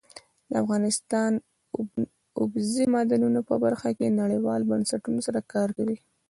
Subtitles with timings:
[0.61, 1.41] افغانستان د
[2.41, 5.97] اوبزین معدنونه په برخه کې نړیوالو بنسټونو سره کار کوي.